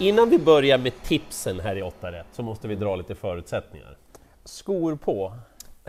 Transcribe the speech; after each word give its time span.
Innan 0.00 0.30
vi 0.30 0.38
börjar 0.38 0.78
med 0.78 1.02
tipsen 1.02 1.60
här 1.60 1.76
i 1.76 1.82
8 1.82 2.12
rätt 2.12 2.26
så 2.32 2.42
måste 2.42 2.68
vi 2.68 2.74
dra 2.74 2.96
lite 2.96 3.14
förutsättningar. 3.14 3.96
Skor 4.44 4.96
på. 4.96 5.32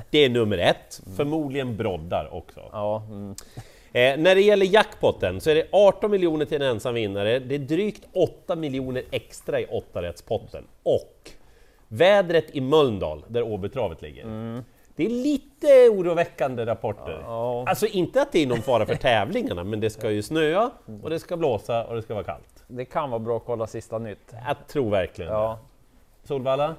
Det 0.10 0.26
är 0.26 0.29
nummer 0.29 0.57
ett, 0.57 1.01
förmodligen 1.17 1.78
broddar 1.78 2.29
också. 2.33 2.62
Ja, 2.71 3.04
mm. 3.09 3.35
Eh, 3.91 4.17
när 4.17 4.35
det 4.35 4.41
gäller 4.41 4.65
jackpotten 4.65 5.41
så 5.41 5.49
är 5.49 5.55
det 5.55 5.67
18 5.71 6.12
miljoner 6.12 6.46
till 6.46 6.62
en 6.62 6.67
ensam 6.67 6.93
vinnare, 6.93 7.39
det 7.39 7.56
är 7.56 7.60
drygt 7.60 8.07
8 8.13 8.56
miljoner 8.56 9.03
extra 9.12 9.60
i 9.60 9.65
8-rättspotten. 9.65 10.63
Och 10.83 11.31
vädret 11.87 12.55
i 12.55 12.62
Mölndal, 12.62 13.26
där 13.28 13.44
Åbytravet 13.44 14.01
ligger. 14.01 14.24
Det 14.96 15.05
är 15.05 15.10
lite 15.10 15.89
oroväckande 15.89 16.66
rapporter. 16.66 17.20
Ja. 17.26 17.66
Alltså 17.67 17.85
inte 17.88 18.21
att 18.21 18.31
det 18.31 18.44
är 18.44 18.48
någon 18.48 18.62
fara 18.62 18.85
för 18.85 18.95
tävlingarna, 18.95 19.63
men 19.63 19.80
det 19.80 19.89
ska 19.89 20.12
ju 20.12 20.21
snöa, 20.21 20.71
och 21.03 21.09
det 21.09 21.20
ska 21.20 21.38
blåsa 21.38 21.85
och 21.85 21.95
det 21.95 22.02
ska 22.02 22.13
vara 22.13 22.23
kallt. 22.23 22.56
Det 22.68 22.86
kan 22.86 23.09
vara 23.09 23.20
bra 23.20 23.38
att 23.38 23.45
kolla 23.45 23.67
sista 23.67 23.98
nytt. 23.98 24.34
Jag 24.48 24.67
tror 24.67 24.91
verkligen 24.91 25.31
Ja. 25.31 25.59
Solvalla? 26.23 26.75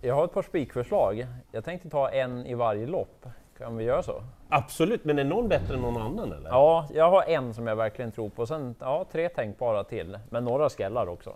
Jag 0.00 0.14
har 0.14 0.24
ett 0.24 0.32
par 0.34 0.42
spikförslag. 0.42 1.26
Jag 1.52 1.64
tänkte 1.64 1.90
ta 1.90 2.08
en 2.10 2.46
i 2.46 2.54
varje 2.54 2.86
lopp. 2.86 3.26
Kan 3.58 3.76
vi 3.76 3.84
göra 3.84 4.02
så? 4.02 4.22
Absolut, 4.48 5.04
men 5.04 5.18
är 5.18 5.24
någon 5.24 5.48
bättre 5.48 5.74
än 5.74 5.80
någon 5.80 6.02
annan 6.02 6.32
eller? 6.32 6.48
Ja, 6.50 6.88
jag 6.94 7.10
har 7.10 7.22
en 7.22 7.54
som 7.54 7.66
jag 7.66 7.76
verkligen 7.76 8.12
tror 8.12 8.28
på. 8.28 8.46
Sen 8.46 8.74
ja, 8.80 9.06
tre 9.12 9.28
tänkbara 9.28 9.84
till, 9.84 10.18
men 10.30 10.44
några 10.44 10.68
skrällar 10.68 11.06
också. 11.08 11.32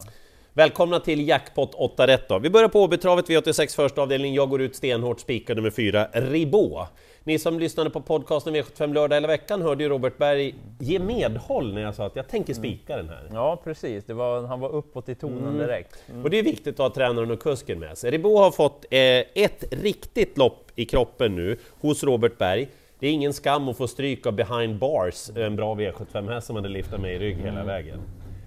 Välkomna 0.53 1.01
till 1.01 1.29
Jackpot 1.29 1.75
8 1.75 2.07
rätt 2.07 2.29
då. 2.29 2.39
Vi 2.39 2.51
börjar 2.51 2.69
på 2.69 2.83
Åbytravet 2.83 3.29
V86 3.29 3.77
första 3.77 4.03
avdelning. 4.03 4.35
Jag 4.35 4.51
går 4.51 4.61
ut 4.61 4.77
stenhårt, 4.77 5.21
spikar 5.21 5.55
nummer 5.55 5.71
4, 5.71 6.09
Ribå. 6.13 6.87
Ni 7.27 7.39
som 7.39 7.59
lyssnade 7.59 7.91
på 7.91 8.01
podcasten 8.01 8.57
V75 8.57 8.95
lördag 8.95 9.17
hela 9.17 9.29
veckan 9.29 9.63
hörde 9.63 9.83
ju 9.83 9.89
Robert 9.89 10.19
Berg 10.19 10.55
ge 10.81 10.99
medhåll 10.99 11.75
när 11.75 11.83
jag 11.83 11.95
sa 11.95 12.07
att 12.07 12.17
jag 12.17 12.29
tänker 12.29 12.55
spika 12.55 12.97
den 12.97 13.09
här. 13.09 13.31
Ja, 13.33 13.61
precis. 13.65 14.05
Det 14.05 14.15
var, 14.15 14.43
han 14.43 14.61
var 14.61 14.69
uppåt 14.69 15.09
i 15.09 15.15
tonen 15.15 15.59
direkt. 15.59 15.97
Mm. 16.11 16.25
Och 16.25 16.31
det 16.31 16.39
är 16.39 16.43
viktigt 16.43 16.75
att 16.75 16.79
ha 16.79 16.91
tränaren 16.91 17.31
och 17.31 17.43
kusken 17.43 17.79
med 17.79 17.99
sig. 17.99 18.11
Ribå 18.11 18.39
har 18.39 18.51
fått 18.51 18.85
eh, 18.91 19.01
ett 19.35 19.65
riktigt 19.71 20.39
lopp 20.39 20.71
i 20.75 20.85
kroppen 20.85 21.37
nu 21.37 21.57
hos 21.81 22.05
Robert 22.05 22.39
Berg. 22.39 22.69
Det 22.99 23.07
är 23.07 23.13
ingen 23.13 23.33
skam 23.33 23.69
att 23.69 23.77
få 23.77 23.89
stryk 23.89 24.27
av 24.27 24.33
behind 24.33 24.79
bars, 24.79 25.31
en 25.37 25.57
bra 25.57 25.75
V75-häst 25.75 26.47
som 26.47 26.57
hade 26.57 26.69
liftat 26.69 27.01
med 27.01 27.15
i 27.15 27.19
rygg 27.19 27.37
hela 27.37 27.65
vägen. 27.65 28.01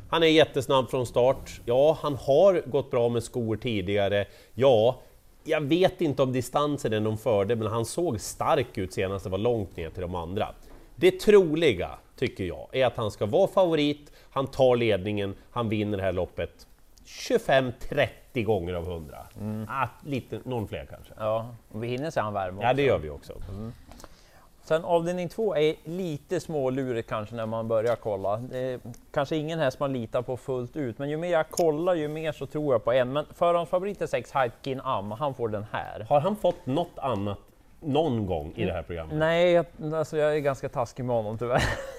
Han 0.09 0.23
är 0.23 0.27
jättesnabb 0.27 0.89
från 0.89 1.05
start. 1.05 1.61
Ja, 1.65 1.97
han 2.01 2.15
har 2.15 2.61
gått 2.65 2.91
bra 2.91 3.09
med 3.09 3.23
skor 3.23 3.57
tidigare. 3.57 4.25
Ja, 4.53 5.01
jag 5.43 5.61
vet 5.61 6.01
inte 6.01 6.23
om 6.23 6.31
distansen 6.31 6.93
är 6.93 6.99
någon 6.99 7.17
fördel, 7.17 7.57
men 7.57 7.67
han 7.67 7.85
såg 7.85 8.21
stark 8.21 8.77
ut 8.77 8.93
senast 8.93 9.23
det 9.23 9.29
var 9.29 9.37
långt 9.37 9.77
ner 9.77 9.89
till 9.89 10.01
de 10.01 10.15
andra. 10.15 10.47
Det 10.95 11.11
troliga, 11.11 11.89
tycker 12.15 12.43
jag, 12.43 12.67
är 12.71 12.85
att 12.85 12.97
han 12.97 13.11
ska 13.11 13.25
vara 13.25 13.47
favorit, 13.47 14.11
han 14.31 14.47
tar 14.47 14.75
ledningen, 14.75 15.35
han 15.51 15.69
vinner 15.69 15.97
det 15.97 16.03
här 16.03 16.11
loppet 16.11 16.67
25-30 17.05 18.43
gånger 18.43 18.73
av 18.73 18.83
100. 18.83 19.17
Ah, 19.69 19.87
lite, 20.05 20.39
någon 20.43 20.67
fler 20.67 20.85
kanske. 20.89 21.13
Ja, 21.17 21.55
och 21.71 21.83
vi 21.83 21.87
hinner 21.87 22.11
se 22.11 22.19
han 22.19 22.33
värma 22.33 22.61
Ja, 22.61 22.67
också. 22.69 22.75
det 22.75 22.83
gör 22.83 22.97
vi 22.99 23.09
också. 23.09 23.33
Sen 24.69 24.85
avdelning 24.85 25.29
två 25.29 25.55
är 25.55 25.75
lite 25.83 26.39
smålurigt 26.39 27.09
kanske 27.09 27.35
när 27.35 27.45
man 27.45 27.67
börjar 27.67 27.95
kolla. 27.95 28.37
Det 28.37 28.57
är 28.57 28.79
kanske 29.11 29.35
ingen 29.35 29.59
häst 29.59 29.79
man 29.79 29.93
litar 29.93 30.21
på 30.21 30.37
fullt 30.37 30.75
ut, 30.75 30.97
men 30.99 31.09
ju 31.09 31.17
mer 31.17 31.29
jag 31.31 31.49
kollar 31.49 31.93
ju 31.93 32.07
mer 32.07 32.31
så 32.31 32.45
tror 32.45 32.73
jag 32.73 32.83
på 32.83 32.91
en. 32.93 33.13
Men 33.13 33.25
förhandsfavorit 33.33 34.01
är 34.01 34.07
6 34.07 34.31
Hypekin 34.35 34.81
Am, 34.81 35.11
han 35.11 35.33
får 35.33 35.47
den 35.49 35.65
här. 35.71 36.05
Har 36.09 36.19
han 36.19 36.35
fått 36.35 36.65
något 36.65 36.91
annat 36.97 37.37
någon 37.79 38.25
gång 38.25 38.53
i 38.55 38.65
det 38.65 38.73
här 38.73 38.83
programmet? 38.83 39.15
Nej, 39.17 39.51
jag- 39.51 39.93
alltså 39.93 40.17
jag 40.17 40.35
är 40.35 40.39
ganska 40.39 40.69
taskig 40.69 41.05
med 41.05 41.15
honom 41.15 41.37
tyvärr. 41.37 41.63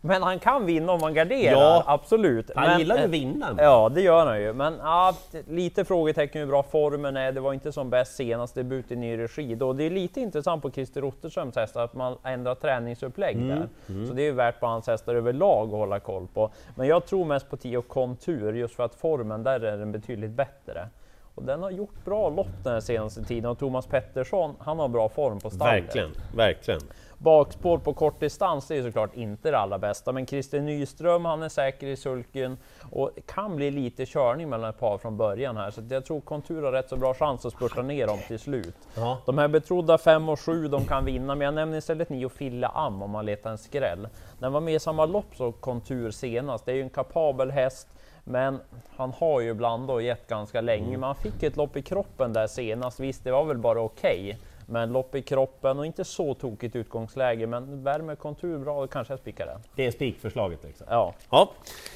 Men 0.00 0.22
han 0.22 0.38
kan 0.38 0.66
vinna 0.66 0.92
om 0.92 1.00
man 1.00 1.14
garderar, 1.14 1.52
Ja, 1.52 1.84
absolut. 1.86 2.50
Han 2.54 2.68
men, 2.68 2.78
gillar 2.78 2.94
ju 2.94 3.00
eh, 3.00 3.04
att 3.04 3.10
vinna. 3.10 3.54
Ja, 3.58 3.88
det 3.94 4.00
gör 4.00 4.26
han 4.26 4.40
ju. 4.42 4.52
Men 4.52 4.74
ja, 4.78 5.14
lite 5.48 5.84
frågetecken 5.84 6.40
hur 6.40 6.48
bra 6.48 6.62
formen 6.62 7.16
är. 7.16 7.32
Det 7.32 7.40
var 7.40 7.52
inte 7.52 7.72
som 7.72 7.90
bäst 7.90 8.14
senast 8.14 8.54
debut 8.54 8.90
i 8.90 8.96
ny 8.96 9.18
regi. 9.18 9.54
Då. 9.54 9.72
Det 9.72 9.84
är 9.84 9.90
lite 9.90 10.20
intressant 10.20 10.62
på 10.62 10.70
Christer 10.70 11.00
Rotterströms 11.00 11.56
hästar 11.56 11.84
att 11.84 11.94
man 11.94 12.18
ändrar 12.24 12.54
träningsupplägg 12.54 13.48
där. 13.48 13.68
Så 14.08 14.14
det 14.14 14.22
är 14.22 14.26
ju 14.26 14.32
värt 14.32 14.60
på 14.60 14.66
hans 14.66 14.86
hästar 14.86 15.14
överlag 15.14 15.68
att 15.68 15.78
hålla 15.78 16.00
koll 16.00 16.26
på. 16.34 16.50
Men 16.74 16.86
jag 16.86 17.06
tror 17.06 17.24
mest 17.24 17.50
på 17.50 17.56
Tio 17.56 17.82
Kontur 17.82 18.52
just 18.52 18.74
för 18.74 18.84
att 18.84 18.94
formen 18.94 19.42
där 19.42 19.60
är 19.60 19.76
den 19.76 19.92
betydligt 19.92 20.30
bättre. 20.30 20.88
Och 21.34 21.46
den 21.46 21.62
har 21.62 21.70
gjort 21.70 22.04
bra 22.04 22.28
lopp 22.28 22.64
den 22.64 22.82
senaste 22.82 23.24
tiden 23.24 23.50
och 23.50 23.58
Thomas 23.58 23.86
Pettersson, 23.86 24.54
han 24.58 24.78
har 24.78 24.88
bra 24.88 25.08
form 25.08 25.40
på 25.40 25.50
stallet. 25.50 25.84
Verkligen, 25.84 26.10
verkligen. 26.36 26.80
Bakspår 27.22 27.78
på 27.78 27.92
kort 27.92 28.20
distans, 28.20 28.66
det 28.66 28.76
är 28.76 28.82
såklart 28.82 29.16
inte 29.16 29.50
det 29.50 29.58
allra 29.58 29.78
bästa, 29.78 30.12
men 30.12 30.26
Christer 30.26 30.60
Nyström, 30.60 31.24
han 31.24 31.42
är 31.42 31.48
säker 31.48 31.86
i 31.86 31.96
sulken 31.96 32.58
och 32.90 33.10
kan 33.26 33.56
bli 33.56 33.70
lite 33.70 34.06
körning 34.06 34.48
mellan 34.48 34.70
ett 34.70 34.78
par 34.78 34.98
från 34.98 35.16
början 35.16 35.56
här, 35.56 35.70
så 35.70 35.82
jag 35.90 36.04
tror 36.04 36.20
Kontur 36.20 36.62
har 36.62 36.72
rätt 36.72 36.88
så 36.88 36.96
bra 36.96 37.14
chans 37.14 37.46
att 37.46 37.52
spurta 37.52 37.82
ner 37.82 38.06
dem 38.06 38.18
till 38.26 38.38
slut. 38.38 38.74
Ja. 38.94 39.18
De 39.26 39.38
här 39.38 39.48
betrodda 39.48 39.98
5 39.98 40.28
och 40.28 40.40
7, 40.40 40.68
de 40.68 40.84
kan 40.84 41.04
vinna, 41.04 41.34
men 41.34 41.44
jag 41.44 41.54
nämner 41.54 41.78
istället 41.78 42.08
9 42.08 42.28
Fille 42.28 42.66
Am 42.66 43.02
om 43.02 43.10
man 43.10 43.26
letar 43.26 43.50
en 43.50 43.58
skräll. 43.58 44.08
Den 44.38 44.52
var 44.52 44.60
med 44.60 44.74
i 44.74 44.78
samma 44.78 45.06
lopp 45.06 45.36
som 45.36 45.52
Kontur 45.52 46.10
senast, 46.10 46.66
det 46.66 46.72
är 46.72 46.76
ju 46.76 46.82
en 46.82 46.90
kapabel 46.90 47.50
häst, 47.50 47.88
men 48.24 48.60
han 48.96 49.12
har 49.12 49.40
ju 49.40 49.54
blandat 49.54 49.94
och 49.94 50.02
gett 50.02 50.28
ganska 50.28 50.60
länge. 50.60 50.90
Men 50.90 51.02
han 51.02 51.14
fick 51.14 51.42
ett 51.42 51.56
lopp 51.56 51.76
i 51.76 51.82
kroppen 51.82 52.32
där 52.32 52.46
senast. 52.46 53.00
Visst, 53.00 53.24
det 53.24 53.30
var 53.30 53.44
väl 53.44 53.58
bara 53.58 53.80
okej. 53.80 54.38
Men 54.70 54.92
lopp 54.92 55.14
i 55.14 55.22
kroppen 55.22 55.78
och 55.78 55.86
inte 55.86 56.04
så 56.04 56.34
tokigt 56.34 56.76
utgångsläge. 56.76 57.46
Men 57.46 57.84
värme 57.84 58.16
kontur 58.16 58.58
bra, 58.58 58.86
kanske 58.86 59.12
jag 59.12 59.20
spikar 59.20 59.46
den. 59.46 59.60
Det 59.74 59.86
är 59.86 59.90
spikförslaget 59.90 60.64
liksom. 60.64 60.86
Ja, 60.90 61.14
Ja. 61.30 61.50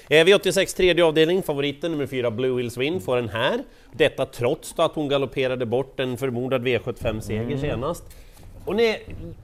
Eh, 0.09 0.25
V86 0.25 0.77
tredje 0.77 1.05
avdelning, 1.05 1.43
favoriten 1.43 1.91
nummer 1.91 2.07
fyra 2.07 2.31
Blue 2.31 2.61
Hills 2.61 2.77
Win 2.77 3.01
får 3.01 3.17
den 3.17 3.29
här. 3.29 3.63
Detta 3.93 4.27
trots 4.27 4.75
att 4.79 4.93
hon 4.95 5.09
galopperade 5.09 5.67
bort 5.67 6.01
en 6.01 6.17
förmodad 6.17 6.67
V75-seger 6.67 7.57
senast. 7.59 8.05
Hon 8.67 8.81
är 8.81 8.97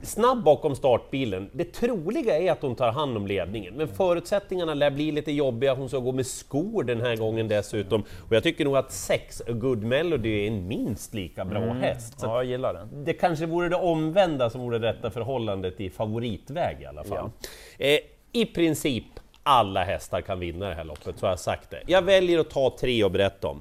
snabb 0.03 0.42
bakom 0.42 0.75
startbilen. 0.75 1.50
Det 1.53 1.64
troliga 1.64 2.38
är 2.38 2.53
att 2.53 2.62
hon 2.62 2.76
tar 2.76 2.92
hand 2.92 3.16
om 3.16 3.26
ledningen, 3.26 3.75
men 3.75 3.88
förutsättningarna 3.88 4.75
lär 4.75 4.91
bli 4.91 5.12
lite 5.12 5.32
jobbiga. 5.32 5.75
Hon 5.75 5.88
ska 5.88 5.98
gå 5.98 6.12
med 6.12 6.26
skor 6.26 6.84
den 6.84 7.00
här 7.00 7.16
gången 7.16 7.48
dessutom. 7.48 8.04
Och 8.28 8.36
jag 8.36 8.42
tycker 8.42 8.64
nog 8.64 8.76
att 8.76 8.92
6 8.92 9.41
A 9.41 9.53
Good 9.53 9.82
Melody 9.82 10.44
är 10.44 10.48
en 10.48 10.69
minst 10.69 11.14
lika 11.14 11.44
bra 11.44 11.60
häst. 11.60 12.20
Så 12.20 12.26
ja 12.26 12.36
jag 12.36 12.44
gillar 12.44 12.75
den. 12.75 13.04
det 13.04 13.12
kanske 13.12 13.47
vore 13.47 13.69
det 13.69 13.76
omvända 13.76 14.50
som 14.50 14.60
vore 14.60 14.78
det 14.78 14.88
rätta 14.88 15.10
förhållandet 15.10 15.81
i 15.81 15.91
favoritväg 15.91 16.76
i 16.81 16.87
alla 16.87 17.04
fall. 17.04 17.31
Eh, 17.78 17.98
I 18.32 18.47
princip 18.47 19.04
alla 19.42 19.84
hästar 19.84 20.20
kan 20.20 20.41
vinna 20.41 20.69
det 20.69 20.75
här 20.75 20.84
loppet, 20.84 21.19
så 21.19 21.26
har 21.26 21.31
jag 21.31 21.38
sagt 21.38 21.70
det. 21.70 21.82
Jag 21.87 22.02
väljer 22.02 22.38
att 22.38 22.50
ta 22.50 22.76
tre 22.81 23.04
och 23.04 23.10
berätta 23.10 23.48
om. 23.48 23.60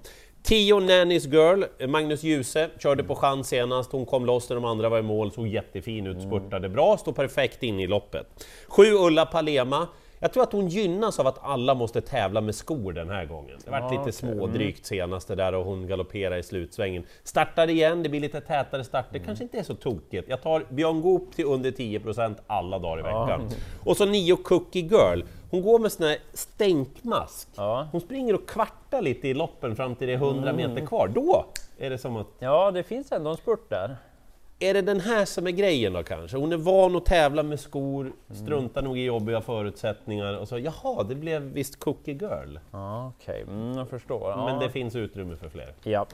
Tio 0.49 0.79
Nannys 0.79 1.25
Girl, 1.25 1.63
Magnus 1.87 2.23
Djuse, 2.23 2.69
körde 2.79 3.03
på 3.03 3.15
chans 3.15 3.47
senast, 3.47 3.91
hon 3.91 4.05
kom 4.05 4.25
loss 4.25 4.49
när 4.49 4.55
de 4.55 4.65
andra 4.65 4.89
var 4.89 4.99
i 4.99 5.01
mål, 5.01 5.31
såg 5.31 5.47
jättefin 5.47 6.07
ut, 6.07 6.21
spurtade 6.21 6.69
bra, 6.69 6.97
stod 6.97 7.15
perfekt 7.15 7.63
in 7.63 7.79
i 7.79 7.87
loppet. 7.87 8.45
Sju 8.67 8.93
Ulla 8.93 9.25
Palema, 9.25 9.87
jag 10.19 10.33
tror 10.33 10.43
att 10.43 10.51
hon 10.51 10.67
gynnas 10.67 11.19
av 11.19 11.27
att 11.27 11.39
alla 11.43 11.73
måste 11.75 12.01
tävla 12.01 12.41
med 12.41 12.55
skor 12.55 12.93
den 12.93 13.09
här 13.09 13.25
gången. 13.25 13.57
Det 13.65 13.71
vart 13.71 13.81
Ja, 13.81 13.89
lite 13.89 14.01
okej. 14.01 14.13
smådrygt 14.13 14.85
senaste 14.85 15.35
där 15.35 15.53
och 15.55 15.65
hon 15.65 15.87
galopperar 15.87 16.37
i 16.37 16.43
slutsvängen. 16.43 17.03
Startar 17.23 17.69
igen, 17.69 18.03
det 18.03 18.09
blir 18.09 18.19
lite 18.19 18.41
tätare 18.41 18.83
start, 18.83 19.05
det 19.11 19.19
kanske 19.19 19.43
inte 19.43 19.59
är 19.59 19.63
så 19.63 19.75
tokigt. 19.75 20.29
Jag 20.29 20.41
tar 20.41 20.65
Björn 20.69 21.01
Goop 21.01 21.35
till 21.35 21.45
under 21.45 21.71
10% 21.71 22.35
alla 22.47 22.79
dagar 22.79 22.99
i 22.99 23.01
veckan. 23.03 23.49
Och 23.85 23.97
så 23.97 24.05
9 24.05 24.35
Cookie 24.35 24.81
Girl, 24.81 25.21
hon 25.51 25.61
går 25.61 25.79
med 25.79 25.91
sån 25.91 26.05
här 26.07 26.17
stänkmask. 26.33 27.47
Ja. 27.55 27.87
Hon 27.91 28.01
springer 28.01 28.33
och 28.35 28.49
kvartar 28.49 29.01
lite 29.01 29.27
i 29.27 29.33
loppen 29.33 29.75
fram 29.75 29.95
till 29.95 30.07
det 30.07 30.13
är 30.13 30.17
100 30.17 30.53
meter 30.53 30.85
kvar. 30.85 31.07
Då 31.07 31.45
är 31.77 31.89
det 31.89 31.97
som 31.97 32.15
att 32.17 32.27
Ja, 32.39 32.71
det 32.71 32.83
finns 32.83 33.11
ändå 33.11 33.29
en 33.29 33.37
spurt 33.37 33.69
där. 33.69 33.97
Är 34.59 34.73
det 34.73 34.81
den 34.81 34.99
här 34.99 35.25
som 35.25 35.47
är 35.47 35.51
grejen 35.51 35.93
då 35.93 36.03
kanske? 36.03 36.37
Hon 36.37 36.51
är 36.51 36.57
van 36.57 36.95
att 36.95 37.05
tävla 37.05 37.43
med 37.43 37.59
skor, 37.59 38.11
struntar 38.29 38.81
nog 38.81 38.97
i 38.97 39.03
jobbiga 39.03 39.41
förutsättningar 39.41 40.37
och 40.37 40.47
så 40.47 40.59
jaha, 40.59 41.03
det 41.03 41.15
blev 41.15 41.41
visst 41.41 41.79
Cookie 41.79 42.13
Girl. 42.13 42.57
Ja, 42.71 43.13
okej, 43.17 43.41
mm, 43.41 43.77
jag 43.77 43.89
förstår. 43.89 44.29
Ja. 44.29 44.45
Men 44.45 44.59
det 44.59 44.69
finns 44.69 44.95
utrymme 44.95 45.35
för 45.35 45.49
fler. 45.49 45.73
Ja. 45.83 46.07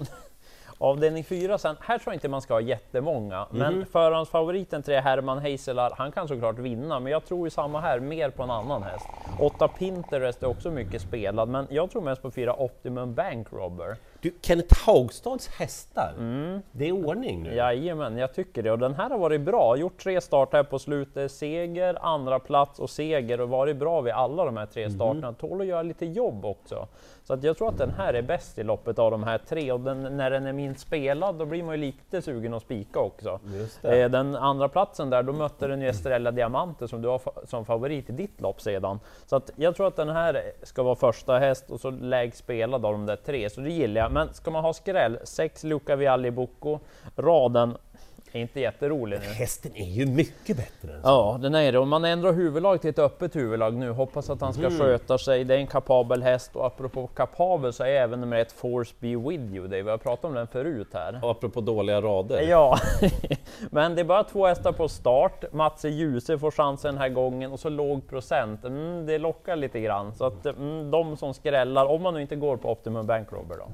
Avdelning 0.78 1.24
4 1.24 1.58
sen, 1.58 1.76
här 1.82 1.98
tror 1.98 2.12
jag 2.12 2.16
inte 2.16 2.28
man 2.30 2.42
ska 2.42 2.54
ha 2.54 2.62
jättemånga, 2.62 3.48
Mhm. 3.50 3.60
men 3.60 3.86
förhandsfavoriten 3.86 4.84
tre 4.84 5.00
Herman 5.00 5.40
Heiselar, 5.40 5.94
han 5.98 6.12
kan 6.12 6.28
såklart 6.28 6.60
vinna, 6.60 7.00
men 7.00 7.12
jag 7.12 7.26
tror 7.26 7.48
ju 7.48 7.50
samma 7.50 7.80
här, 7.80 8.00
mer 8.00 8.30
på 8.30 8.44
en 8.44 8.52
annan 8.52 8.84
häst. 8.84 9.06
8 9.40 9.68
Pinterest 9.68 10.44
är 10.44 10.48
också 10.48 10.72
mycket 10.72 11.02
spelad, 11.02 11.50
men 11.50 11.68
jag 11.70 11.92
tror 11.92 12.02
mest 12.02 12.22
på 12.22 12.32
fyra 12.32 12.54
Optimum 12.62 13.14
Bank 13.14 13.48
Robber. 13.54 13.96
Du, 14.22 14.32
Kenneth 14.42 14.86
Haugstads 14.86 15.48
hästar, 15.48 16.14
det 16.72 16.88
är 16.88 16.92
ordning 17.08 17.44
nu. 17.44 17.56
Jajamän, 17.56 18.18
jag 18.18 18.34
tycker 18.34 18.64
det. 18.64 18.72
Och 18.72 18.80
den 18.80 18.94
här 18.96 19.10
har 19.10 19.18
varit 19.18 19.42
bra. 19.42 19.78
Gjort 19.78 19.98
tre 20.04 20.22
starter 20.22 20.58
här 20.58 20.64
på 20.64 20.80
slutet. 20.80 21.32
Seger, 21.32 21.98
andra 22.02 22.40
plats 22.40 22.80
och 22.80 22.90
seger 22.90 23.42
och 23.42 23.50
varit 23.50 23.78
bra 23.78 24.02
vid 24.02 24.14
alla 24.14 24.46
de 24.46 24.58
här 24.58 24.66
tre 24.66 24.90
starterna. 24.92 25.34
Tål 25.34 25.62
att 25.62 25.68
göra 25.68 25.82
lite 25.82 26.06
jobb 26.06 26.46
också. 26.46 26.88
Så 27.28 27.34
att 27.34 27.44
jag 27.44 27.58
tror 27.58 27.70
att 27.70 27.78
den 27.78 27.92
här 27.98 28.14
är 28.14 28.22
bäst 28.22 28.58
i 28.58 28.64
loppet 28.64 29.00
av 29.00 29.12
de 29.12 29.24
här 29.24 29.38
tre 29.38 29.72
och 29.72 29.80
den, 29.80 30.18
när 30.18 30.32
den 30.32 30.46
är 30.48 30.54
fint 30.54 30.80
spelad, 30.80 31.36
då 31.36 31.46
blir 31.46 31.64
man 31.64 31.76
ju 31.76 31.82
lite 31.82 32.22
sugen 32.22 32.54
att 32.54 32.62
spika 32.62 33.00
också. 33.00 33.40
Eh, 33.84 34.10
Den 34.10 34.36
andra 34.36 34.70
platsen 34.70 35.10
där, 35.10 35.24
då 35.24 35.34
mötte 35.34 35.68
den 35.68 35.82
ju 35.82 35.88
Estrella 35.88 36.32
Diamante 36.32 36.88
som 36.88 37.02
du 37.02 37.08
har 37.08 37.20
fa- 37.20 37.46
som 37.46 37.66
favorit 37.66 38.10
i 38.10 38.14
ditt 38.14 38.42
lopp 38.42 38.62
sedan. 38.62 39.00
Så 39.26 39.36
att 39.36 39.52
jag 39.56 39.76
tror 39.76 39.88
att 39.88 39.96
den 39.96 40.10
här 40.10 40.42
ska 40.64 40.84
vara 40.84 40.96
första 40.96 41.38
häst 41.40 41.70
och 41.70 41.80
så 41.80 41.90
lägst 41.90 42.38
spelad 42.40 42.86
av 42.86 42.92
de 42.92 43.06
där 43.06 43.16
tre, 43.16 43.50
så 43.50 43.62
det 43.62 43.70
gillar 43.72 44.02
jag. 44.02 44.12
Men 44.12 44.34
ska 44.34 44.52
man 44.52 44.64
ha 44.64 44.74
skräll, 44.74 45.20
sex 45.24 45.64
Luca 45.64 45.96
Vialli 45.96 46.32
Bocco, 46.32 46.80
raden 47.16 47.78
inte 48.40 48.60
jätterolig 48.60 49.20
nu. 49.20 49.26
Hästen 49.26 49.72
är 49.76 49.86
ju 49.86 50.06
mycket 50.06 50.58
bättre 50.58 50.94
än 50.94 51.02
så. 51.02 51.08
Ja, 51.08 51.40
den 51.42 51.56
är 51.56 51.72
det. 51.72 51.80
Och 51.80 51.88
man 51.88 52.06
ändrar 52.06 52.34
huvudlag 52.34 52.82
till 52.82 52.90
ett 52.90 53.00
öppet 53.00 53.36
huvudlag 53.36 53.74
nu. 53.74 53.90
Hoppas 53.90 54.30
att 54.30 54.42
han 54.42 54.54
ska 54.54 54.70
sköta 54.70 55.18
sig. 55.18 55.44
Det 55.44 55.54
är 55.54 55.58
en 55.58 55.68
kapabel 55.68 56.24
häst 56.24 56.56
och 56.56 56.66
apropå 56.66 57.08
kapabel 57.08 57.74
så 57.74 57.84
är 57.84 57.88
även 57.88 58.22
nummer 58.22 58.38
ett 58.38 58.52
Force 58.52 58.94
Be 59.00 59.08
With 59.08 59.56
You. 59.56 59.68
Det 59.68 59.82
vi 59.82 59.90
har 59.90 59.98
pratat 59.98 60.26
om 60.26 60.34
den 60.34 60.48
förut 60.48 60.88
här. 60.94 61.20
Apropå 61.24 61.62
dåliga 61.62 62.02
rader. 62.02 62.42
Ja, 62.42 62.78
men 63.72 63.96
det 63.96 64.02
är 64.02 64.06
bara 64.06 64.24
två 64.24 64.48
hästar 64.48 64.72
på 64.72 64.88
start. 64.88 65.44
Matse 65.52 65.90
Djuse 65.90 66.40
får 66.40 66.52
chansen 66.52 66.94
den 66.94 67.02
här 67.02 67.10
gången 67.10 67.52
och 67.52 67.60
så 67.60 67.70
låg 67.70 68.08
procent. 68.08 68.66
Mm, 68.66 69.06
det 69.06 69.18
lockar 69.18 69.56
lite 69.56 69.80
grann. 69.80 70.14
Så 70.14 70.26
att 70.26 70.46
mm, 70.46 70.92
de 70.92 71.18
som 71.18 71.34
skrällar, 71.34 71.86
om 71.86 72.02
man 72.02 72.14
nu 72.14 72.22
inte 72.22 72.36
går 72.36 72.58
på 72.58 72.72
Optimum 72.72 73.08
Bank 73.08 73.32
Robber 73.32 73.56
då. 73.58 73.68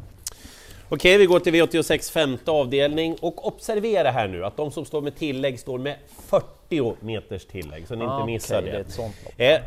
Okej, 0.94 1.18
vi 1.18 1.26
går 1.26 1.40
till 1.40 1.54
V86 1.56 2.12
femte 2.12 2.52
avdelning 2.52 3.16
och 3.22 3.48
observera 3.48 4.12
här 4.12 4.28
nu 4.28 4.46
att 4.46 4.58
de 4.58 4.72
som 4.72 4.86
står 4.86 5.02
med 5.02 5.16
tillägg 5.16 5.60
står 5.60 5.78
med 5.78 5.96
40 6.30 6.96
meters 7.00 7.46
tillägg, 7.46 7.88
så 7.88 7.96
ni 7.96 8.04
inte 8.04 8.14
Ah, 8.14 8.26
missar 8.26 8.62
okej, 8.62 8.72
det. 8.72 8.98
lopp. 8.98 9.12
Eh, 9.38 9.60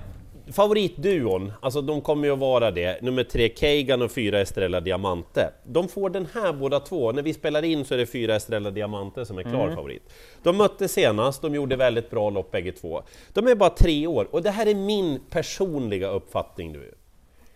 favoritduon, 0.53 1.53
alltså 1.61 1.81
de 1.83 2.01
kommer 2.01 2.27
ju 2.27 2.33
att 2.33 2.39
vara 2.39 2.71
det, 2.71 3.03
nummer 3.03 3.25
tre 3.25 3.51
Keigan 3.57 4.03
och 4.03 4.11
fyra 4.13 4.41
Estrella 4.41 4.81
Diamante. 4.81 5.51
De 5.65 5.89
får 5.89 6.11
den 6.11 6.27
här 6.35 6.53
båda 6.53 6.81
två, 6.81 7.13
när 7.13 7.23
vi 7.23 7.35
spelar 7.35 7.63
in 7.65 7.85
så 7.85 7.95
är 7.95 7.99
det 7.99 8.07
fyra 8.07 8.35
Estrella 8.35 8.71
Diamante 8.71 9.27
som 9.27 9.39
är 9.39 9.43
klar 9.43 9.65
Mm. 9.65 9.75
favorit. 9.77 10.03
De 10.43 10.57
mötte 10.57 10.89
senast, 10.89 11.43
de 11.43 11.55
gjorde 11.55 11.77
väldigt 11.77 12.11
bra 12.11 12.31
lopp 12.31 12.51
bägge 12.51 12.73
två. 12.73 13.03
De 13.33 13.47
är 13.49 13.55
bara 13.55 13.71
tre 13.71 14.07
år 14.07 14.29
och 14.31 14.43
det 14.43 14.51
här 14.51 14.67
är 14.67 14.75
min 14.75 15.21
personliga 15.31 16.09
uppfattning 16.09 16.73
nu. 16.73 16.95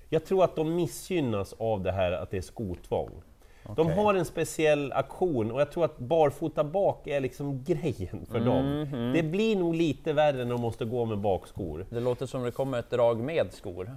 Jag 0.09 0.25
tror 0.25 0.45
att 0.45 0.57
de 0.57 0.75
missgynnas 0.77 1.55
av 1.59 1.83
det 1.83 1.93
här 1.93 2.13
att 2.13 2.31
det 2.31 2.37
är 2.37 2.41
skotvång. 2.41 3.11
De 3.77 3.87
Okej. 3.87 3.97
har 3.97 4.15
en 4.15 4.25
speciell 4.25 4.93
aktion 4.93 5.51
och 5.51 5.61
jag 5.61 5.73
tror 5.73 5.85
att 5.85 5.99
barfota 5.99 6.65
bak 6.65 7.07
är 7.07 7.21
liksom 7.21 7.65
grejen 7.65 8.27
för 8.31 8.41
dem. 8.41 8.81
Mhm. 8.81 9.13
Det 9.13 9.23
blir 9.23 9.57
nog 9.57 9.75
lite 9.75 10.13
värre 10.13 10.45
när 10.45 10.53
de 10.53 10.61
måste 10.61 10.85
gå 10.85 11.05
med 11.05 11.19
bakskor. 11.19 11.87
Det 11.91 12.01
låter 12.01 12.27
som 12.27 12.43
det 12.43 12.51
kommer 12.51 12.79
ett 12.79 12.91
drag 12.91 13.21
med 13.21 13.53
skor. 13.53 13.97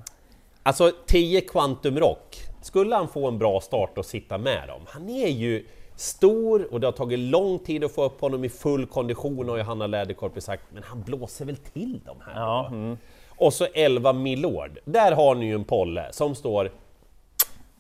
Alltså 0.63 0.91
10 1.05 1.41
Quantum 1.41 1.99
Rock, 1.99 2.37
skulle 2.61 2.95
han 2.95 3.07
få 3.07 3.27
en 3.27 3.37
bra 3.37 3.61
start 3.61 3.97
och 3.97 4.05
sitta 4.05 4.37
med 4.37 4.67
dem? 4.67 4.81
Han 4.87 5.09
är 5.09 5.27
ju 5.27 5.65
stor 5.95 6.73
och 6.73 6.79
det 6.79 6.87
har 6.87 6.91
tagit 6.91 7.19
lång 7.19 7.59
tid 7.59 7.83
att 7.83 7.91
få 7.91 8.03
upp 8.03 8.21
honom 8.21 8.43
i 8.43 8.49
full 8.49 8.85
kondition 8.85 9.49
har 9.49 9.57
ju 9.57 9.63
Hanna 9.63 9.87
Läderkorpi 9.87 10.41
sagt, 10.41 10.63
men 10.73 10.83
han 10.83 11.01
blåser 11.01 11.45
väl 11.45 11.57
till 11.57 11.99
dem 12.05 12.17
här 12.25 12.41
Ja, 12.41 12.67
mm. 12.67 12.97
Och 13.29 13.53
så 13.53 13.65
11 13.73 14.13
Milord, 14.13 14.79
där 14.85 15.11
har 15.11 15.35
ni 15.35 15.45
ju 15.45 15.55
en 15.55 15.63
polle 15.63 16.07
som 16.11 16.35
står 16.35 16.71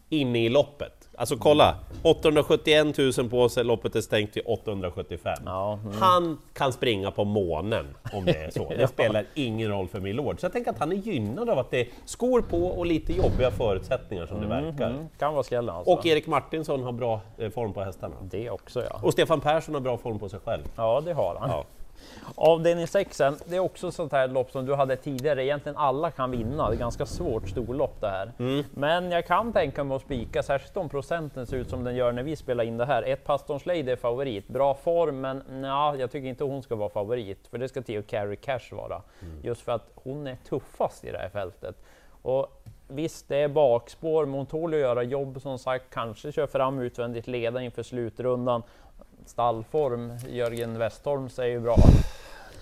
inne 0.09 0.45
i 0.45 0.49
loppet. 0.49 1.00
Alltså 1.21 1.37
kolla, 1.37 1.75
871 2.03 2.97
000 3.17 3.29
på 3.29 3.49
sig, 3.49 3.63
loppet 3.63 3.95
är 3.95 4.01
stängt 4.01 4.33
till 4.33 4.41
875. 4.45 5.33
Ja, 5.45 5.79
mm. 5.83 5.97
Han 5.99 6.37
kan 6.53 6.73
springa 6.73 7.11
på 7.11 7.23
månen 7.23 7.85
om 8.13 8.25
det 8.25 8.31
är 8.31 8.51
så. 8.51 8.73
Det 8.77 8.87
spelar 8.87 9.25
ingen 9.33 9.69
roll 9.69 9.87
för 9.87 9.99
Milord. 9.99 10.39
Så 10.39 10.45
jag 10.45 10.53
tänker 10.53 10.71
att 10.71 10.79
han 10.79 10.91
är 10.91 10.95
gynnad 10.95 11.49
av 11.49 11.59
att 11.59 11.71
det 11.71 11.81
är 11.81 11.87
skor 12.05 12.41
på 12.41 12.57
och 12.57 12.85
lite 12.85 13.13
jobbiga 13.13 13.51
förutsättningar 13.51 14.25
som 14.25 14.41
det 14.41 14.47
verkar. 14.47 14.89
Mm, 14.89 15.09
kan 15.19 15.33
vara 15.33 15.43
skrällen 15.43 15.75
alltså. 15.75 15.91
Och 15.91 16.05
Erik 16.05 16.27
Martinsson 16.27 16.83
har 16.83 16.91
bra 16.91 17.21
eh, 17.37 17.49
form 17.49 17.73
på 17.73 17.81
hästarna. 17.83 18.15
Det 18.21 18.49
också 18.49 18.83
ja. 18.89 18.99
Och 19.03 19.13
Stefan 19.13 19.41
Persson 19.41 19.73
har 19.73 19.81
bra 19.81 19.97
form 19.97 20.19
på 20.19 20.29
sig 20.29 20.39
själv. 20.45 20.63
Ja, 20.75 21.01
det 21.05 21.13
har 21.13 21.37
han. 21.39 21.49
Ja. 21.49 21.65
Avdelning 22.35 22.87
6, 22.87 23.17
det 23.45 23.55
är 23.55 23.59
också 23.59 23.91
sånt 23.91 24.11
här 24.11 24.27
lopp 24.27 24.51
som 24.51 24.65
du 24.65 24.75
hade 24.75 24.95
tidigare. 24.95 25.45
Egentligen 25.45 25.77
alla 25.77 26.11
kan 26.11 26.31
vinna. 26.31 26.69
Det 26.69 26.75
är 26.75 26.79
ganska 26.79 27.05
svårt 27.05 27.49
storlopp 27.49 28.01
det 28.01 28.09
här. 28.09 28.31
Mm. 28.39 28.63
Men 28.73 29.11
jag 29.11 29.27
kan 29.27 29.53
tänka 29.53 29.83
mig 29.83 29.95
att 29.95 30.01
spika, 30.01 30.43
särskilt 30.43 30.77
om 30.77 30.89
procenten 30.89 31.47
ser 31.47 31.57
ut 31.57 31.69
som 31.69 31.83
den 31.83 31.95
gör 31.95 32.11
när 32.11 32.23
vi 32.23 32.35
spelar 32.35 32.63
in 32.63 32.77
det 32.77 32.85
här. 32.85 33.03
Ett 33.03 33.23
Pastorns 33.23 33.65
Lady 33.65 33.91
är 33.91 33.95
favorit. 33.95 34.47
Bra 34.47 34.73
form, 34.73 35.21
men 35.21 35.37
nja, 35.37 35.95
jag 35.99 36.11
tycker 36.11 36.27
inte 36.27 36.43
hon 36.43 36.63
ska 36.63 36.75
vara 36.75 36.89
favorit. 36.89 37.47
För 37.47 37.57
det 37.57 37.69
ska 37.69 37.81
Theo 37.81 38.03
Carey 38.03 38.35
Cash 38.35 38.71
vara. 38.71 39.01
Mm. 39.21 39.41
Just 39.43 39.61
för 39.61 39.71
att 39.71 39.91
hon 39.95 40.27
är 40.27 40.37
tuffast 40.49 41.03
i 41.03 41.11
det 41.11 41.17
här 41.17 41.29
fältet. 41.29 41.75
Och 42.21 42.61
Visst, 42.93 43.27
det 43.27 43.37
är 43.37 43.47
bakspår, 43.47 44.25
men 44.25 44.35
hon 44.35 44.45
tål 44.45 44.73
att 44.73 44.79
göra 44.79 45.03
jobb 45.03 45.41
som 45.41 45.59
sagt. 45.59 45.85
Kanske 45.89 46.31
kör 46.31 46.47
fram 46.47 46.79
utvändigt 46.79 47.27
leda 47.27 47.61
inför 47.61 47.83
slutrundan. 47.83 48.63
Stallform, 49.31 50.13
Jörgen 50.29 50.77
Westholm 50.77 51.29
säger 51.29 51.51
ju 51.53 51.59
bra. 51.59 51.75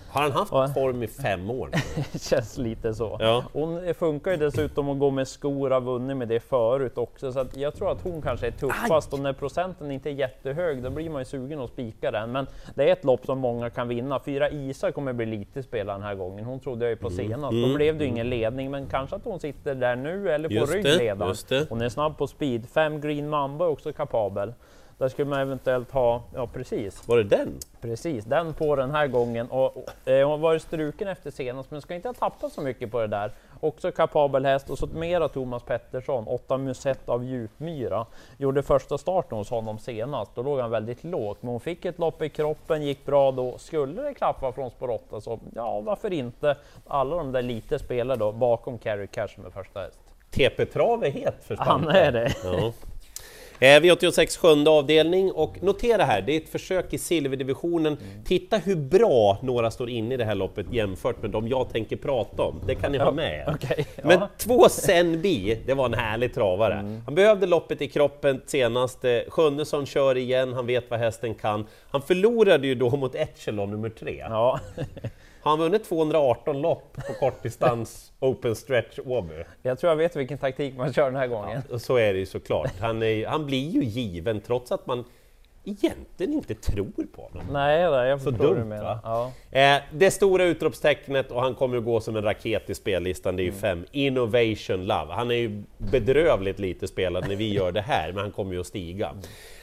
Har 0.08 0.22
han 0.22 0.32
haft 0.32 0.52
Va? 0.52 0.68
form 0.74 1.02
i 1.02 1.06
fem 1.06 1.50
år? 1.50 1.70
känns 2.18 2.58
lite 2.58 2.94
så. 2.94 3.16
Ja. 3.20 3.44
Hon 3.52 3.94
funkar 3.94 4.30
ju 4.30 4.36
dessutom 4.36 4.88
att 4.90 4.98
gå 4.98 5.10
med 5.10 5.28
skor, 5.28 5.70
har 5.70 5.80
vunnit 5.80 6.16
med 6.16 6.28
det 6.28 6.40
förut 6.40 6.98
också. 6.98 7.32
Så 7.32 7.46
jag 7.54 7.74
tror 7.74 7.92
att 7.92 8.02
hon 8.02 8.22
kanske 8.22 8.46
är 8.46 8.50
tuffast 8.50 9.12
och 9.12 9.20
när 9.20 9.32
procenten 9.32 9.90
inte 9.90 10.10
är 10.10 10.12
jättehög 10.12 10.82
då 10.82 10.90
blir 10.90 11.10
man 11.10 11.20
ju 11.20 11.24
sugen 11.24 11.60
att 11.60 11.70
spika 11.70 12.10
den. 12.10 12.32
Men 12.32 12.46
det 12.74 12.88
är 12.88 12.92
ett 12.92 13.04
lopp 13.04 13.26
som 13.26 13.38
många 13.38 13.70
kan 13.70 13.88
vinna. 13.88 14.20
Fyra 14.20 14.50
Isa 14.50 14.92
kommer 14.92 15.12
bli 15.12 15.26
lite 15.26 15.62
spelad 15.62 15.94
den 15.96 16.02
här 16.02 16.14
gången. 16.14 16.44
Hon 16.44 16.60
trodde 16.60 16.84
jag 16.84 16.90
ju 16.90 16.96
på 16.96 17.10
senast. 17.10 17.52
Då 17.62 17.74
blev 17.74 17.98
det 17.98 18.04
ju 18.04 18.10
ingen 18.10 18.30
ledning, 18.30 18.70
men 18.70 18.86
kanske 18.86 19.16
att 19.16 19.24
hon 19.24 19.40
sitter 19.40 19.74
där 19.74 19.96
nu 19.96 20.30
eller 20.30 20.48
på 20.48 20.54
Just 20.54 20.72
rygg 20.74 20.84
det, 20.84 20.98
redan. 20.98 21.28
just 21.28 21.48
det. 21.48 21.66
Hon 21.68 21.80
är 21.80 21.88
snabb 21.88 22.18
på 22.18 22.26
speed. 22.26 22.68
Fem 22.68 23.00
Green 23.00 23.28
Mamba 23.28 23.64
är 23.64 23.68
också 23.68 23.92
kapabel. 23.92 24.52
Där 25.00 25.08
skulle 25.08 25.28
man 25.28 25.40
eventuellt 25.40 25.90
ha, 25.90 26.22
ja 26.34 26.46
precis, 26.46 27.08
Var 27.08 27.16
det 27.16 27.24
den? 27.24 27.58
Precis, 27.80 28.24
den 28.24 28.54
på 28.54 28.76
den 28.76 28.90
här 28.90 29.06
gången. 29.06 29.50
Och, 29.50 29.76
och, 29.76 30.08
eh, 30.08 30.22
hon 30.22 30.30
har 30.30 30.38
varit 30.38 30.62
struken 30.62 31.08
efter 31.08 31.30
senast, 31.30 31.70
men 31.70 31.80
ska 31.80 31.94
inte 31.94 32.08
ha 32.08 32.14
tappat 32.14 32.52
så 32.52 32.60
mycket 32.60 32.90
på 32.90 33.00
det 33.00 33.06
där. 33.06 33.32
Också 33.60 33.92
kapabel 33.92 34.44
häst 34.44 34.70
och 34.70 34.78
så 34.78 34.86
mera 34.86 35.28
Thomas 35.28 35.62
Pettersson, 35.62 36.24
8 36.26 36.58
Musett 36.58 37.08
av 37.08 37.24
Djupmyra. 37.24 38.06
Gjorde 38.38 38.62
första 38.62 38.98
starten 38.98 39.38
hos 39.38 39.50
honom 39.50 39.78
senast, 39.78 40.34
då 40.34 40.42
låg 40.42 40.60
han 40.60 40.70
väldigt 40.70 41.04
lågt. 41.04 41.42
Men 41.42 41.50
hon 41.50 41.60
fick 41.60 41.84
ett 41.84 41.98
lopp 41.98 42.22
i 42.22 42.28
kroppen, 42.28 42.82
gick 42.82 43.06
bra 43.06 43.32
då. 43.32 43.58
Skulle 43.58 44.02
det 44.02 44.14
klappa 44.14 44.52
från 44.52 44.70
spår 44.70 44.90
8 44.90 45.20
så 45.20 45.38
ja, 45.54 45.80
varför 45.80 46.12
inte? 46.12 46.56
Alla 46.86 47.16
de 47.16 47.32
där 47.32 47.42
lite 47.42 47.78
spelar 47.78 48.16
då 48.16 48.32
bakom 48.32 48.78
Carrie 48.78 49.06
Cash 49.06 49.36
med 49.36 49.52
första 49.52 49.80
häst. 49.80 50.00
TP-trav 50.30 51.04
är 51.04 51.10
het 51.10 51.44
för 51.44 51.56
Han 51.56 51.88
är 51.88 52.12
det. 52.12 52.32
Ja. 52.44 52.72
Eh, 53.60 53.80
V86 53.80 54.38
sjunde 54.38 54.70
avdelning 54.70 55.32
och 55.32 55.62
notera 55.62 56.04
här, 56.04 56.22
det 56.22 56.32
är 56.32 56.36
ett 56.40 56.48
försök 56.48 56.92
i 56.92 56.98
silverdivisionen. 56.98 57.96
Titta 58.24 58.56
hur 58.56 58.76
bra 58.76 59.38
några 59.42 59.70
står 59.70 59.90
inne 59.90 60.14
i 60.14 60.16
det 60.16 60.24
här 60.24 60.34
loppet 60.34 60.66
jämfört 60.72 61.22
med 61.22 61.30
de 61.30 61.48
jag 61.48 61.70
tänker 61.72 61.96
prata 61.96 62.42
om. 62.42 62.60
Det 62.66 62.74
kan 62.74 62.92
ni 62.92 62.98
ha 62.98 63.12
med 63.12 63.34
er. 63.34 63.86
Men 64.02 64.20
ja. 64.20 64.28
två 64.38 64.68
Senbi, 64.68 65.58
det 65.66 65.74
var 65.74 65.86
en 65.86 65.94
härlig 65.94 66.34
travare. 66.34 67.00
Han 67.04 67.14
behövde 67.14 67.46
loppet 67.46 67.82
i 67.82 67.88
kroppen 67.88 68.40
senast. 68.46 69.04
eh, 69.04 69.18
Sjunnesson 69.28 69.86
kör 69.86 70.16
igen, 70.16 70.52
han 70.52 70.66
vet 70.66 70.90
vad 70.90 71.00
hästen 71.00 71.34
kan. 71.34 71.66
Han 71.90 72.02
förlorade 72.02 72.66
ju 72.66 72.74
då 72.74 72.90
mot 72.90 73.14
Echelon 73.14 73.70
nummer 73.70 73.88
tre. 73.88 74.16
Ja, 74.28 74.60
Han 75.42 75.58
vunnit 75.58 75.84
218 75.84 76.60
lopp 76.60 76.96
på 77.06 77.12
kortdistans 77.12 78.12
Open 78.20 78.56
Stretch 78.56 78.98
Åby. 79.06 79.34
jag 79.62 79.78
tror 79.78 79.90
jag 79.90 79.96
vet 79.96 80.16
vilken 80.16 80.38
taktik 80.38 80.76
man 80.76 80.92
kör 80.92 81.04
den 81.04 81.16
här 81.16 81.26
gången. 81.26 81.62
Och 81.70 81.80
så 81.80 81.96
är 81.96 82.12
det 82.12 82.18
ju 82.18 82.26
såklart. 82.26 82.72
Han, 82.80 83.02
är, 83.02 83.26
han 83.26 83.46
blir 83.50 83.68
ju 83.70 83.84
given 83.84 84.40
trots 84.40 84.72
att 84.72 84.86
man 84.86 85.04
egentligen 85.64 86.32
inte 86.32 86.54
tror 86.54 87.06
på 87.12 87.22
honom. 87.22 87.46
Nej, 87.52 87.80
jag 87.80 88.20
Så 88.20 88.30
förstår 88.30 88.46
vad 88.46 88.56
du 88.56 88.60
dumt, 88.60 88.68
menar. 88.68 88.98
Ja. 89.02 89.32
Eh, 89.50 89.82
det 89.92 90.10
stora 90.10 90.44
utropstecknet, 90.44 91.30
och 91.30 91.42
han 91.42 91.54
kommer 91.54 91.76
att 91.76 91.84
gå 91.84 92.00
som 92.00 92.16
en 92.16 92.22
raket 92.22 92.70
i 92.70 92.74
spellistan, 92.74 93.36
det 93.36 93.42
är 93.42 93.44
ju 93.44 93.52
fem. 93.52 93.84
Innovation 93.92 94.86
Love. 94.86 95.12
Han 95.12 95.30
är 95.30 95.34
ju 95.34 95.62
bedrövligt 95.78 96.58
lite 96.58 96.88
spelad 96.88 97.28
när 97.28 97.36
vi 97.36 97.52
gör 97.58 97.72
det 97.72 97.80
här, 97.80 98.12
men 98.12 98.22
han 98.22 98.32
kommer 98.32 98.52
ju 98.54 98.60
att 98.60 98.66
stiga. 98.66 99.14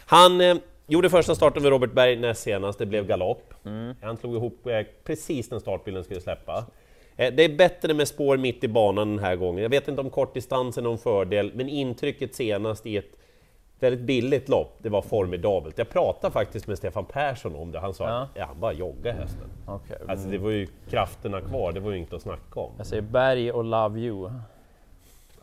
Han 0.06 0.42
eh, 0.42 0.58
gjorde 0.88 1.10
första 1.10 1.36
starten 1.36 1.64
med 1.64 1.70
Robert 1.70 1.94
Berg 1.94 2.16
näst 2.16 2.42
senast, 2.42 2.80
det 2.80 2.86
blev 2.86 3.08
galopp. 3.08 3.54
Han 4.02 4.18
slog 4.18 4.36
ihop 4.36 4.68
eh, 4.68 4.82
precis 5.04 5.52
när 5.52 5.60
startbilen 5.60 6.04
skulle 6.04 6.22
släppa. 6.22 6.66
Eh, 7.16 7.34
Det 7.34 7.44
är 7.44 7.50
bättre 7.56 7.94
med 7.94 8.08
spår 8.08 8.38
mitt 8.38 8.64
i 8.64 8.68
banan 8.68 9.10
den 9.10 9.20
här 9.20 9.36
gången. 9.36 9.64
Jag 9.64 9.70
vet 9.70 9.88
inte 9.88 10.02
om 10.02 10.10
kortdistans 10.10 10.78
är 10.78 10.82
någon 10.82 10.98
fördel, 10.98 11.52
men 11.56 11.70
intrycket 11.70 12.36
senast 12.36 12.86
i 12.86 12.98
ett 12.98 13.12
väldigt 13.80 14.02
billigt 14.02 14.50
lopp, 14.50 14.76
det 14.78 14.90
var 14.90 15.02
formidabelt. 15.02 15.78
Jag 15.78 15.90
pratade 15.90 16.34
faktiskt 16.34 16.68
med 16.68 16.78
Stefan 16.78 17.06
Persson 17.06 17.56
om 17.56 17.72
det, 17.72 17.80
han 17.80 17.94
sa 17.94 18.04
Ja. 18.10 18.22
att 18.22 18.30
ja, 18.34 18.46
han 18.46 18.60
bara 18.60 18.74
joggar 18.74 19.14
hästen. 19.14 19.48
Okej. 19.66 19.98
Alltså 20.08 20.28
det 20.30 20.38
var 20.38 20.50
ju 20.50 20.68
krafterna 20.90 21.42
kvar, 21.42 21.72
det 21.72 21.80
var 21.80 21.92
ju 21.92 21.98
inget 21.98 22.14
att 22.14 22.22
snacka 22.22 22.60
om. 22.60 22.72
Jag 22.78 22.86
säger 22.88 23.02
Berg 23.02 23.52
och 23.52 23.64
Love 23.64 24.00
You. 24.00 24.30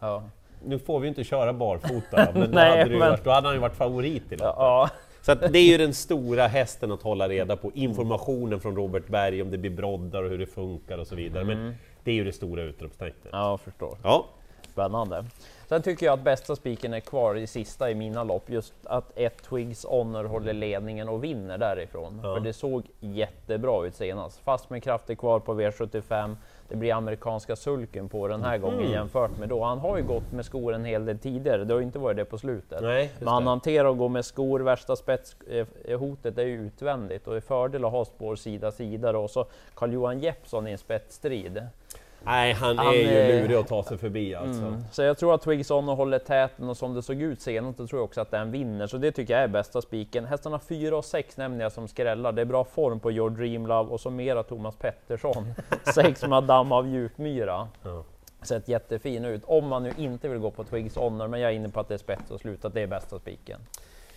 Ja. 0.00 0.22
Nu 0.64 0.78
får 0.78 1.00
vi 1.00 1.04
ju 1.04 1.08
inte 1.08 1.24
köra 1.24 1.52
barfota, 1.52 2.28
men, 2.34 2.40
då, 2.40 2.46
Nej, 2.54 2.70
hade 2.70 2.84
det 2.84 2.90
ju 2.90 2.98
men- 2.98 3.10
varit, 3.10 3.24
då 3.24 3.30
hade 3.30 3.46
han 3.46 3.54
ju 3.54 3.60
varit 3.60 3.76
favorit 3.76 4.22
i 4.32 4.36
loppet. 4.36 4.40
ja. 4.40 4.90
Så 5.22 5.34
det 5.34 5.58
är 5.58 5.70
ju 5.70 5.78
den 5.78 5.94
stora 5.94 6.46
hästen 6.46 6.92
att 6.92 7.02
hålla 7.02 7.28
reda 7.28 7.56
på, 7.56 7.70
informationen 7.74 8.60
från 8.60 8.76
Robert 8.76 9.06
Berg 9.08 9.42
om 9.42 9.50
det 9.50 9.58
blir 9.58 9.70
broddar 9.70 10.22
och 10.22 10.30
hur 10.30 10.38
det 10.38 10.46
funkar 10.46 10.98
och 10.98 11.06
så 11.06 11.14
vidare. 11.14 11.44
Men 11.44 11.74
det 12.04 12.10
är 12.10 12.14
ju 12.14 12.24
det 12.24 12.32
stora 12.32 12.62
utropstecknet. 12.62 13.28
Ja, 13.32 13.58
förstår. 13.58 13.98
Ja, 14.02 14.26
Spännande. 14.72 15.24
Sen 15.68 15.82
tycker 15.82 16.06
jag 16.06 16.12
att 16.12 16.24
bästa 16.24 16.56
spiken 16.56 16.94
är 16.94 17.00
kvar 17.00 17.34
i 17.34 17.46
sista 17.46 17.90
i 17.90 17.94
mina 17.94 18.24
lopp, 18.24 18.50
just 18.50 18.74
att 18.84 19.12
ett 19.14 19.42
Twigs 19.42 19.84
Honor 19.84 20.24
håller 20.24 20.52
ledningen 20.52 21.08
och 21.08 21.24
vinner 21.24 21.58
därifrån. 21.58 22.20
Ja. 22.22 22.34
För 22.34 22.40
det 22.40 22.52
såg 22.52 22.82
jättebra 23.00 23.86
ut 23.86 23.94
senast. 23.94 24.40
Fast 24.44 24.70
med 24.70 24.82
krafter 24.82 25.14
kvar 25.14 25.40
på 25.40 25.54
V75. 25.54 26.36
Det 26.68 26.76
blir 26.76 26.94
amerikanska 26.94 27.56
sulken 27.56 28.08
på 28.08 28.28
den 28.28 28.42
här 28.42 28.58
gången 28.58 28.90
jämfört 28.90 29.38
med 29.38 29.48
då. 29.48 29.64
Han 29.64 29.78
har 29.78 29.96
ju 29.96 30.02
gått 30.02 30.32
med 30.32 30.44
skor 30.44 30.74
en 30.74 30.84
hel 30.84 31.04
del 31.04 31.18
tidigare, 31.18 31.64
det 31.64 31.74
har 31.74 31.80
inte 31.80 31.98
varit 31.98 32.16
det 32.16 32.24
på 32.24 32.38
slutet. 32.38 32.82
Nej, 32.82 33.10
Men 33.18 33.28
han 33.28 33.44
det. 33.44 33.48
hanterar 33.48 33.90
att 33.90 33.98
gå 33.98 34.08
med 34.08 34.24
skor, 34.24 34.60
värsta 34.60 34.96
spetshotet 34.96 36.38
är 36.38 36.44
ju 36.46 36.66
utvändigt 36.66 37.28
och 37.28 37.36
är 37.36 37.40
fördel 37.40 37.84
att 37.84 37.92
ha 37.92 38.04
spår 38.04 38.36
sida 38.36 38.72
sida 38.72 39.12
då. 39.12 39.20
Och 39.20 39.30
så 39.30 39.46
Carl-Johan 39.74 40.20
Jeppsson 40.20 40.68
i 40.68 40.72
en 40.72 40.78
spetsstrid. 40.78 41.62
Nej, 42.26 42.52
han, 42.52 42.78
Han 42.78 42.86
är 42.86 42.92
ju 42.98 43.08
är- 43.08 43.42
lurig 43.42 43.56
att 43.56 43.68
ta 43.68 43.82
sig 43.82 43.98
förbi 43.98 44.34
alltså. 44.34 44.62
Mm. 44.62 44.84
Så 44.92 45.02
jag 45.02 45.18
tror 45.18 45.34
att 45.34 45.42
Twigs 45.42 45.68
Honor 45.68 45.94
håller 45.94 46.18
täten 46.18 46.68
och 46.68 46.76
som 46.76 46.94
det 46.94 47.02
såg 47.02 47.22
ut 47.22 47.40
senast, 47.40 47.78
då 47.78 47.86
tror 47.86 47.98
jag 47.98 48.04
också 48.04 48.20
att 48.20 48.30
den 48.30 48.50
vinner. 48.50 48.86
Så 48.86 48.96
det 48.96 49.12
tycker 49.12 49.34
jag 49.34 49.42
är 49.42 49.48
bästa 49.48 49.82
spiken. 49.82 50.24
Hästarna 50.24 50.58
4 50.58 50.96
och 50.96 51.04
6 51.04 51.36
nämner 51.36 51.64
jag 51.64 51.72
som 51.72 51.88
skrällar. 51.88 52.32
Det 52.32 52.40
är 52.42 52.46
bra 52.46 52.64
form 52.64 53.00
på 53.00 53.12
Your 53.12 53.30
Dream 53.30 53.66
Love 53.66 53.90
och 53.90 54.00
så 54.00 54.10
mera 54.10 54.42
Thomas 54.42 54.76
Pettersson. 54.76 55.54
6 55.94 56.26
Madame 56.26 56.74
av 56.74 56.88
Djupmyra. 56.88 57.68
Ja. 57.82 58.04
Sett 58.42 58.68
jättefin 58.68 59.24
ut. 59.24 59.42
Om 59.44 59.68
man 59.68 59.82
nu 59.82 59.92
inte 59.98 60.28
vill 60.28 60.38
gå 60.38 60.50
på 60.50 60.64
Twigs 60.64 60.96
Honor, 60.96 61.28
men 61.28 61.40
jag 61.40 61.50
är 61.50 61.54
inne 61.54 61.68
på 61.68 61.80
att 61.80 61.88
det 61.88 61.94
är 61.94 61.98
spets 61.98 62.30
och 62.30 62.40
slut, 62.40 62.64
att 62.64 62.74
det 62.74 62.80
är 62.80 62.86
bästa 62.86 63.18
spiken. 63.18 63.60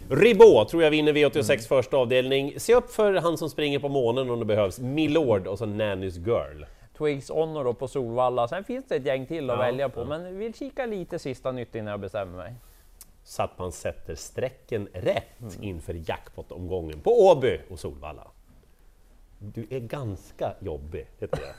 Ribot 0.09 0.69
tror 0.69 0.83
jag 0.83 0.91
vinner 0.91 1.13
V86 1.13 1.67
första 1.67 1.97
avdelning. 1.97 2.53
Se 2.57 2.75
upp 2.75 2.91
för 2.91 3.13
han 3.13 3.37
som 3.37 3.49
springer 3.49 3.79
på 3.79 3.89
månen 3.89 4.29
om 4.29 4.39
det 4.39 4.45
behövs. 4.45 4.79
Milord 4.79 5.47
och 5.47 5.57
så 5.57 5.65
Nannys 5.65 6.17
Girl. 6.17 6.63
Twigs 6.97 7.29
Honor 7.29 7.63
då 7.63 7.73
på 7.73 7.87
Solvalla. 7.87 8.47
Sen 8.47 8.63
finns 8.63 8.85
det 8.87 8.95
ett 8.95 9.05
gäng 9.05 9.25
till 9.25 9.49
att 9.49 9.57
Ja, 9.57 9.63
välja 9.63 9.89
på, 9.89 9.99
ja. 10.01 10.05
men 10.05 10.37
vill 10.37 10.53
kika 10.53 10.85
lite 10.85 11.19
sista 11.19 11.51
nytt 11.51 11.75
innan 11.75 11.91
jag 11.91 11.99
bestämmer 11.99 12.37
mig. 12.37 12.53
Så 13.23 13.43
att 13.43 13.59
man 13.59 13.71
sätter 13.71 14.15
strecken 14.15 14.87
rätt 14.93 15.23
Mm. 15.41 15.63
inför 15.63 15.93
jackpot-omgången 16.09 16.99
på 17.01 17.11
Åby 17.27 17.59
och 17.69 17.79
Solvalla. 17.79 18.27
Du 19.39 19.67
är 19.69 19.79
ganska 19.79 20.53
jobbig, 20.59 21.07
heter 21.19 21.37
det. 21.37 21.55